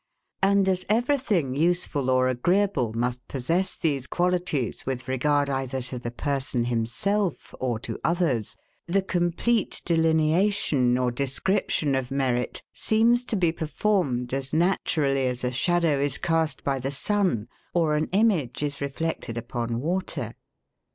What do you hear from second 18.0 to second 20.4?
image is reflected upon water.